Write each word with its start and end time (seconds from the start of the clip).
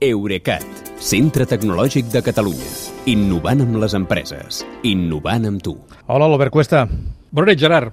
Eurecat, 0.00 0.64
centre 0.96 1.44
tecnològic 1.44 2.06
de 2.08 2.22
Catalunya. 2.24 2.70
Innovant 3.12 3.60
amb 3.60 3.74
les 3.82 3.92
empreses. 3.98 4.62
Innovant 4.88 5.44
amb 5.44 5.60
tu. 5.60 5.74
Hola, 6.06 6.24
l'Albert 6.24 6.54
Cuesta. 6.54 6.86
Bona 7.28 7.50
nit, 7.50 7.60
Gerard. 7.60 7.92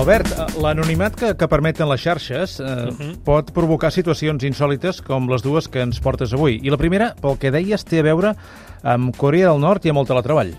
Albert, 0.00 0.32
eh, 0.32 0.46
l'anonimat 0.64 1.12
que, 1.12 1.34
que 1.36 1.50
permeten 1.52 1.90
les 1.92 2.00
xarxes 2.00 2.56
eh, 2.60 2.64
uh 2.64 2.96
-huh. 2.96 3.12
pot 3.20 3.52
provocar 3.52 3.92
situacions 3.92 4.42
insòlites 4.44 5.02
com 5.02 5.28
les 5.28 5.42
dues 5.42 5.68
que 5.68 5.82
ens 5.82 6.00
portes 6.00 6.32
avui. 6.32 6.58
I 6.62 6.70
la 6.70 6.78
primera, 6.78 7.14
pel 7.20 7.36
que 7.36 7.50
deies, 7.50 7.84
té 7.84 7.98
a 7.98 8.02
veure 8.02 8.34
amb 8.82 9.14
Corea 9.14 9.50
del 9.50 9.60
Nord 9.60 9.84
i 9.84 9.90
amb 9.90 9.98
el 9.98 10.06
teletreball. 10.06 10.54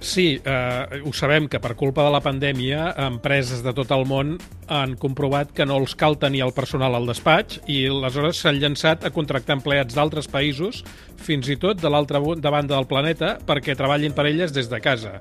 Sí, 0.00 0.40
eh, 0.44 1.02
ho 1.04 1.12
sabem 1.12 1.48
que 1.50 1.58
per 1.58 1.74
culpa 1.74 2.04
de 2.06 2.10
la 2.14 2.20
pandèmia 2.22 2.92
empreses 3.02 3.64
de 3.66 3.72
tot 3.74 3.90
el 3.90 4.04
món 4.06 4.36
han 4.70 4.92
comprovat 5.00 5.50
que 5.50 5.64
no 5.66 5.74
els 5.80 5.96
cal 5.98 6.14
tenir 6.22 6.44
el 6.44 6.52
personal 6.54 6.94
al 6.94 7.08
despatx 7.08 7.58
i 7.66 7.80
aleshores 7.90 8.38
s'han 8.38 8.60
llançat 8.62 9.02
a 9.02 9.10
contractar 9.10 9.56
empleats 9.56 9.96
d'altres 9.96 10.28
països, 10.30 10.84
fins 11.18 11.48
i 11.50 11.56
tot 11.58 11.80
de 11.82 11.90
l'altra 11.90 12.20
de 12.20 12.52
banda 12.54 12.76
del 12.76 12.86
planeta, 12.86 13.38
perquè 13.42 13.74
treballin 13.74 14.14
per 14.14 14.28
elles 14.30 14.54
des 14.54 14.70
de 14.70 14.78
casa. 14.78 15.16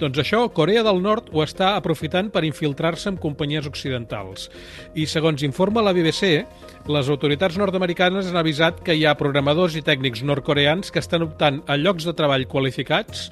Doncs 0.00 0.20
això, 0.20 0.42
Corea 0.52 0.82
del 0.84 1.00
Nord 1.00 1.32
ho 1.32 1.40
està 1.40 1.74
aprofitant 1.78 2.28
per 2.28 2.44
infiltrar-se 2.44 3.08
en 3.08 3.16
companyies 3.16 3.66
occidentals. 3.66 4.50
I 4.94 5.06
segons 5.08 5.42
informa 5.48 5.80
la 5.80 5.94
BBC, 5.96 6.44
les 6.92 7.08
autoritats 7.08 7.56
nord-americanes 7.56 8.28
han 8.28 8.36
avisat 8.36 8.84
que 8.84 8.96
hi 8.96 9.06
ha 9.06 9.16
programadors 9.16 9.80
i 9.80 9.84
tècnics 9.84 10.22
nord-coreans 10.28 10.92
que 10.92 11.00
estan 11.00 11.24
optant 11.24 11.62
a 11.66 11.80
llocs 11.80 12.04
de 12.04 12.16
treball 12.16 12.48
qualificats 12.48 13.30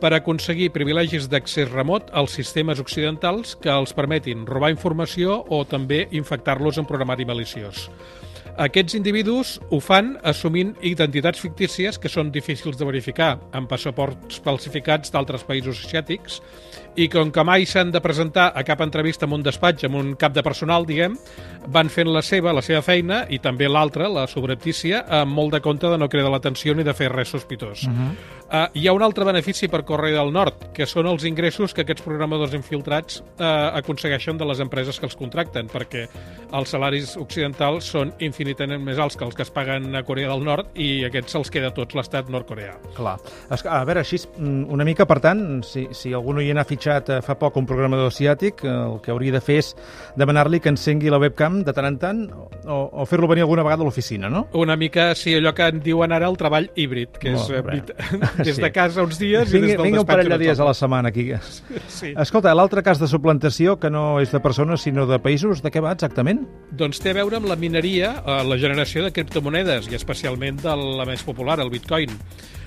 per 0.00 0.12
aconseguir 0.16 0.72
privilegis 0.74 1.28
d'accés 1.30 1.70
remot 1.70 2.10
als 2.12 2.36
sistemes 2.38 2.80
occidentals 2.82 3.54
que 3.60 3.72
els 3.72 3.94
permetin 3.96 4.46
robar 4.46 4.72
informació 4.74 5.40
o 5.48 5.64
també 5.64 6.04
infectar-los 6.12 6.78
en 6.78 6.88
programari 6.88 7.26
maliciós. 7.28 7.88
Aquests 8.54 8.94
individus 8.94 9.56
ho 9.74 9.80
fan 9.82 10.12
assumint 10.22 10.76
identitats 10.86 11.40
fictícies 11.42 11.96
que 11.98 12.10
són 12.10 12.30
difícils 12.30 12.76
de 12.78 12.86
verificar 12.86 13.32
amb 13.50 13.66
passaports 13.66 14.38
falsificats 14.44 15.10
d'altres 15.10 15.42
països 15.48 15.80
asiàtics 15.82 16.38
i 16.94 17.08
com 17.10 17.32
que 17.34 17.42
mai 17.42 17.66
s'han 17.66 17.90
de 17.90 17.98
presentar 17.98 18.52
a 18.54 18.62
cap 18.62 18.84
entrevista 18.84 19.26
en 19.26 19.34
un 19.34 19.42
despatx, 19.42 19.88
amb 19.88 19.98
un 19.98 20.12
cap 20.14 20.36
de 20.36 20.44
personal, 20.46 20.86
diguem, 20.86 21.16
van 21.74 21.90
fent 21.90 22.12
la 22.14 22.22
seva, 22.22 22.52
la 22.54 22.62
seva 22.62 22.84
feina 22.86 23.24
i 23.26 23.40
també 23.42 23.66
l'altra, 23.66 24.06
la 24.06 24.28
sobreptícia, 24.30 25.02
amb 25.22 25.34
molt 25.34 25.56
de 25.56 25.62
compte 25.64 25.90
de 25.90 25.98
no 25.98 26.08
cridar 26.08 26.30
l'atenció 26.30 26.76
ni 26.78 26.86
de 26.86 26.94
fer 26.94 27.10
res 27.10 27.34
sospitós. 27.34 27.88
Uh 27.88 27.90
-huh. 27.90 28.14
Uh, 28.54 28.68
hi 28.72 28.86
ha 28.86 28.94
un 28.94 29.02
altre 29.02 29.26
benefici 29.26 29.68
per 29.68 29.82
Correu 29.86 30.14
del 30.16 30.32
Nord, 30.34 30.68
que 30.76 30.86
són 30.86 31.08
els 31.10 31.26
ingressos 31.28 31.74
que 31.74 31.84
aquests 31.84 32.04
programadors 32.04 32.54
infiltrats 32.56 33.20
uh, 33.20 33.74
aconsegueixen 33.80 34.38
de 34.38 34.46
les 34.48 34.62
empreses 34.62 35.00
que 35.00 35.08
els 35.08 35.16
contracten, 35.18 35.68
perquè 35.72 36.06
els 36.54 36.70
salaris 36.70 37.16
occidentals 37.20 37.88
són 37.90 38.12
infinitament 38.24 38.82
més 38.84 39.00
alts 39.02 39.18
que 39.18 39.26
els 39.26 39.34
que 39.34 39.44
es 39.46 39.52
paguen 39.54 39.90
a 39.96 40.04
Corea 40.06 40.30
del 40.30 40.44
Nord 40.46 40.78
i 40.78 41.04
aquests 41.08 41.34
se'ls 41.34 41.50
queda 41.52 41.72
tots 41.74 41.96
l'estat 41.98 42.30
nord-coreà. 42.30 42.76
Clar. 42.94 43.16
A 43.50 43.82
veure, 43.86 44.04
així, 44.04 44.20
una 44.38 44.86
mica, 44.86 45.06
per 45.08 45.18
tant, 45.24 45.44
si, 45.66 45.86
si 45.96 46.14
algú 46.14 46.36
no 46.36 46.44
hi 46.44 46.52
ha 46.54 46.66
fitxat 46.66 47.10
eh, 47.10 47.20
fa 47.24 47.34
poc 47.40 47.56
un 47.58 47.66
programador 47.66 48.12
asiàtic, 48.12 48.62
el 48.68 49.00
que 49.02 49.12
hauria 49.12 49.34
de 49.34 49.42
fer 49.44 49.58
és 49.62 49.72
demanar-li 50.18 50.60
que 50.62 50.70
encengui 50.70 51.10
la 51.10 51.18
webcam 51.22 51.62
de 51.66 51.74
tant 51.74 51.88
en 51.88 51.98
tant 52.00 52.22
o, 52.30 52.78
o 52.92 53.06
fer-lo 53.08 53.28
venir 53.30 53.44
alguna 53.44 53.64
vegada 53.66 53.82
a 53.82 53.88
l'oficina, 53.88 54.30
no? 54.30 54.46
Una 54.60 54.76
mica, 54.78 55.10
sí, 55.18 55.34
allò 55.34 55.54
que 55.56 55.66
en 55.72 55.82
diuen 55.84 56.14
ara 56.14 56.28
el 56.30 56.38
treball 56.38 56.70
híbrid, 56.78 57.18
que 57.20 57.34
és 57.34 57.50
eh, 58.44 58.52
des 58.52 58.60
de 58.62 58.70
casa 58.74 59.04
uns 59.04 59.18
dies 59.20 59.50
vinga, 59.50 59.66
i 59.66 59.70
des 59.72 59.78
del 59.78 59.88
vinga 59.88 60.02
un 60.04 60.08
parell 60.08 60.30
de 60.32 60.38
dies 60.44 60.60
a 60.60 60.68
la 60.70 60.74
setmana 60.76 61.12
aquí. 61.12 61.30
Sí. 61.94 62.10
Escolta, 62.20 62.52
l'altre 62.56 62.82
cas 62.84 62.98
de 63.00 63.06
suplantació, 63.08 63.76
que 63.80 63.88
no 63.90 64.18
és 64.20 64.32
de 64.34 64.40
persones 64.42 64.82
sinó 64.84 65.06
de 65.08 65.18
països, 65.22 65.62
de 65.62 65.70
què 65.72 65.82
va 65.82 65.92
exactament? 65.94 66.42
Doncs 66.74 67.00
té 67.02 67.12
a 67.14 67.18
veure 67.20 67.38
amb 67.38 67.48
la 67.48 67.56
mineria, 67.56 68.16
la 68.44 68.58
generació 68.60 69.04
de 69.04 69.12
criptomonedes 69.14 69.88
i 69.92 69.96
especialment 69.98 70.58
de 70.64 70.74
la 70.74 71.06
més 71.08 71.22
popular, 71.24 71.60
el 71.62 71.72
bitcoin. 71.72 72.12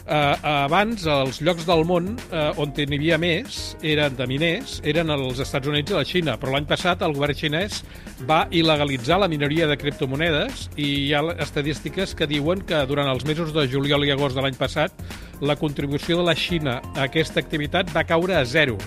Eh, 0.07 0.35
abans, 0.47 1.03
els 1.11 1.41
llocs 1.43 1.65
del 1.67 1.81
món 1.83 2.13
eh, 2.31 2.61
on 2.63 2.71
n'hi 2.71 2.95
havia 2.95 3.17
més 3.19 3.57
eren 3.83 4.15
de 4.15 4.27
miners, 4.29 4.77
eren 4.87 5.11
els 5.11 5.41
Estats 5.43 5.67
Units 5.67 5.91
i 5.91 5.97
la 5.97 6.05
Xina, 6.07 6.37
però 6.39 6.53
l'any 6.53 6.67
passat 6.69 7.03
el 7.03 7.15
govern 7.17 7.35
xinès 7.35 7.81
va 8.29 8.45
il·legalitzar 8.55 9.17
la 9.19 9.27
mineria 9.27 9.67
de 9.67 9.75
criptomonedes 9.75 10.69
i 10.79 10.87
hi 11.09 11.11
ha 11.11 11.25
estadístiques 11.43 12.15
que 12.15 12.29
diuen 12.31 12.63
que 12.63 12.79
durant 12.87 13.11
els 13.11 13.27
mesos 13.27 13.51
de 13.51 13.67
juliol 13.67 14.07
i 14.07 14.13
agost 14.15 14.39
de 14.39 14.45
l'any 14.45 14.55
passat 14.55 14.95
la 15.41 15.55
contribució 15.55 16.17
de 16.17 16.23
la 16.23 16.35
Xina 16.35 16.79
a 16.95 17.05
aquesta 17.05 17.39
activitat 17.39 17.91
va 17.95 18.05
caure 18.07 18.35
a 18.37 18.45
zero. 18.45 18.77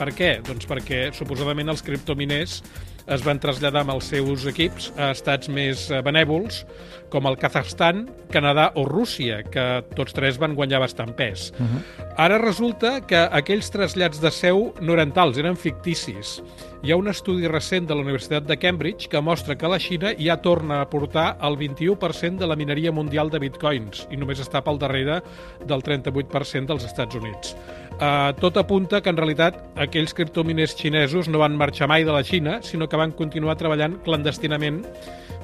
Per 0.00 0.14
què? 0.16 0.30
Doncs 0.46 0.64
perquè 0.64 1.10
suposadament 1.12 1.68
els 1.68 1.84
criptominers 1.84 2.62
es 3.10 3.24
van 3.26 3.40
traslladar 3.42 3.82
amb 3.84 3.94
els 3.96 4.06
seus 4.12 4.46
equips 4.48 4.90
a 4.96 5.10
estats 5.14 5.50
més 5.52 5.88
eh, 5.90 6.00
benèvols, 6.04 6.62
com 7.10 7.26
el 7.26 7.36
Kazakhstan, 7.40 8.04
Canadà 8.30 8.68
o 8.78 8.84
Rússia, 8.86 9.40
que 9.42 9.64
tots 9.96 10.14
tres 10.14 10.38
van 10.40 10.54
guanyar 10.54 10.80
bastant 10.84 11.12
pes. 11.18 11.50
Uh 11.58 11.66
-huh. 11.66 11.82
Ara 12.16 12.38
resulta 12.38 13.00
que 13.06 13.18
aquells 13.18 13.70
trasllats 13.70 14.20
de 14.20 14.30
seu 14.30 14.72
no 14.80 14.92
eren 14.94 15.12
tals, 15.12 15.38
eren 15.38 15.56
ficticis. 15.56 16.42
Hi 16.82 16.92
ha 16.92 16.96
un 16.96 17.08
estudi 17.08 17.48
recent 17.48 17.88
de 17.88 17.94
la 17.94 18.00
Universitat 18.00 18.44
de 18.44 18.56
Cambridge 18.56 19.08
que 19.08 19.20
mostra 19.20 19.56
que 19.56 19.68
la 19.68 19.78
Xina 19.78 20.14
ja 20.18 20.36
torna 20.36 20.80
a 20.80 20.88
portar 20.88 21.36
el 21.42 21.56
21% 21.56 22.38
de 22.38 22.46
la 22.46 22.56
mineria 22.56 22.92
mundial 22.92 23.28
de 23.28 23.38
bitcoins 23.38 24.06
i 24.10 24.16
només 24.16 24.40
està 24.40 24.62
pel 24.62 24.78
darrere 24.78 25.22
del 25.66 25.82
38% 25.82 26.66
dels 26.66 26.84
Estats 26.84 27.14
Units. 27.14 27.56
Uh, 28.00 28.32
tot 28.40 28.56
apunta 28.56 29.02
que 29.04 29.12
en 29.12 29.18
realitat 29.18 29.58
aquells 29.76 30.14
criptominers 30.16 30.72
xinesos 30.72 31.26
no 31.28 31.42
van 31.42 31.58
marxar 31.60 31.84
mai 31.90 32.06
de 32.08 32.14
la 32.14 32.22
Xina, 32.24 32.62
sinó 32.64 32.88
que 32.88 32.96
van 32.96 33.12
continuar 33.12 33.58
treballant 33.60 33.98
clandestinament 34.06 34.80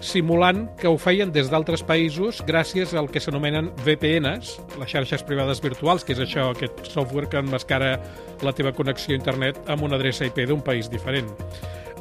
simulant 0.00 0.62
que 0.80 0.88
ho 0.88 0.96
feien 0.96 1.28
des 1.32 1.50
d'altres 1.52 1.82
països 1.84 2.40
gràcies 2.48 2.94
al 2.96 3.10
que 3.12 3.20
s'anomenen 3.20 3.68
VPNs, 3.84 4.56
les 4.80 4.88
xarxes 4.88 5.24
privades 5.28 5.60
virtuals, 5.60 6.04
que 6.04 6.16
és 6.16 6.24
això, 6.24 6.50
aquest 6.52 6.84
software 6.88 7.28
que 7.28 7.44
enmascara 7.44 7.98
la 8.40 8.56
teva 8.56 8.72
connexió 8.76 9.14
a 9.14 9.20
internet 9.20 9.60
amb 9.68 9.84
una 9.84 10.00
adreça 10.00 10.24
IP 10.24 10.46
d'un 10.48 10.64
país 10.64 10.88
diferent. 10.88 11.28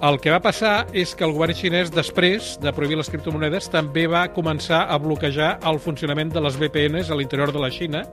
El 0.03 0.19
que 0.19 0.31
va 0.31 0.41
passar 0.43 0.85
és 0.91 1.13
que 1.15 1.23
el 1.23 1.31
govern 1.31 1.55
xinès, 1.55 1.91
després 1.91 2.55
de 2.63 2.71
prohibir 2.75 2.97
les 2.99 3.11
criptomonedes, 3.11 3.69
també 3.71 4.03
va 4.11 4.27
començar 4.35 4.85
a 4.91 4.97
bloquejar 4.99 5.53
el 5.67 5.79
funcionament 5.79 6.33
de 6.35 6.43
les 6.43 6.59
VPNs 6.59 7.11
a 7.11 7.15
l'interior 7.15 7.53
de 7.55 7.63
la 7.63 7.71
Xina 7.71 8.03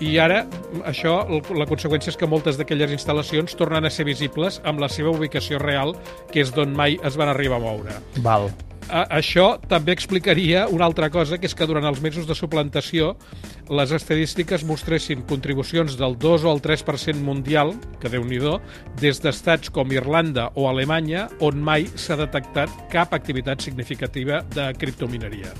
i 0.00 0.18
ara 0.20 0.42
això, 0.84 1.18
la 1.56 1.66
conseqüència 1.68 2.12
és 2.12 2.20
que 2.20 2.28
moltes 2.28 2.58
d'aquelles 2.60 2.92
instal·lacions 2.92 3.56
tornen 3.56 3.88
a 3.88 3.92
ser 3.92 4.04
visibles 4.08 4.60
amb 4.64 4.82
la 4.82 4.90
seva 4.92 5.14
ubicació 5.14 5.60
real, 5.62 5.96
que 6.32 6.42
és 6.44 6.52
d'on 6.52 6.76
mai 6.76 7.00
es 7.04 7.16
van 7.16 7.32
arribar 7.32 7.60
a 7.60 7.64
moure. 7.64 8.00
Val. 8.24 8.50
A, 8.86 9.02
això 9.18 9.56
també 9.66 9.94
explicaria 9.96 10.66
una 10.70 10.86
altra 10.86 11.08
cosa, 11.10 11.40
que 11.40 11.48
és 11.48 11.54
que 11.58 11.66
durant 11.66 11.86
els 11.88 12.02
mesos 12.04 12.26
de 12.28 12.36
suplantació 12.38 13.14
les 13.66 13.90
estadístiques 13.90 14.62
mostressin 14.68 15.24
contribucions 15.26 15.96
del 15.98 16.14
2 16.22 16.44
o 16.46 16.52
el 16.52 16.62
3% 16.62 17.18
mundial, 17.18 17.74
que 17.98 18.12
déu 18.12 18.22
nhi 18.24 18.38
des 19.00 19.18
d'estats 19.22 19.70
com 19.70 19.90
Irlanda 19.90 20.50
o 20.54 20.68
Alemanya, 20.68 21.28
on 21.40 21.58
mai 21.58 21.88
s'ha 21.96 22.20
detectat 22.20 22.70
cap 22.92 23.14
activitat 23.14 23.60
significativa 23.60 24.44
de 24.54 24.72
criptomineria. 24.78 25.50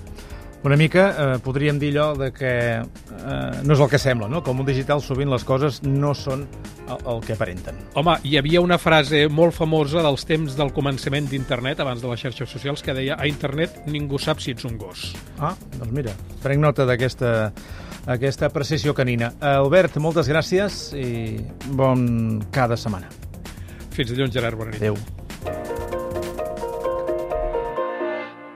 Una 0.64 0.76
mica 0.76 1.02
eh, 1.08 1.38
podríem 1.44 1.78
dir 1.78 1.92
allò 1.94 2.16
de 2.18 2.32
que 2.34 2.52
eh, 2.80 3.60
no 3.62 3.74
és 3.74 3.82
el 3.82 3.90
que 3.90 4.00
sembla, 4.02 4.26
no? 4.28 4.42
Com 4.42 4.62
un 4.62 4.66
digital 4.66 5.02
sovint 5.04 5.30
les 5.30 5.44
coses 5.46 5.82
no 5.84 6.14
són 6.16 6.46
el, 6.88 6.98
el 6.98 7.20
que 7.22 7.36
aparenten. 7.36 7.78
Home, 7.94 8.16
hi 8.26 8.34
havia 8.40 8.62
una 8.64 8.78
frase 8.82 9.26
molt 9.30 9.54
famosa 9.54 10.02
dels 10.02 10.26
temps 10.26 10.56
del 10.58 10.72
començament 10.74 11.28
d'internet, 11.30 11.82
abans 11.84 12.02
de 12.02 12.10
les 12.10 12.24
xarxes 12.24 12.50
socials, 12.50 12.82
que 12.82 12.96
deia 12.96 13.18
a 13.20 13.28
internet 13.30 13.84
ningú 13.86 14.18
sap 14.18 14.42
si 14.42 14.56
ets 14.56 14.66
un 14.66 14.78
gos. 14.80 15.12
Ah, 15.38 15.54
doncs 15.76 15.92
mira, 15.94 16.16
prenc 16.42 16.62
nota 16.62 16.88
d'aquesta 16.88 17.52
aquesta 18.06 18.50
precisió 18.54 18.94
canina. 18.94 19.32
Albert, 19.42 19.98
moltes 20.02 20.30
gràcies 20.30 20.92
i 20.94 21.36
bon 21.74 22.40
cada 22.54 22.78
setmana. 22.78 23.10
Fins 23.96 24.12
dilluns, 24.12 24.34
Gerard. 24.34 24.58
Bona 24.58 24.74
nit. 24.74 24.82
Adéu. 24.82 24.98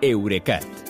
Eurecat 0.00 0.69